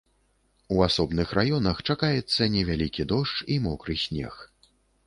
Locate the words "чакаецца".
1.89-2.51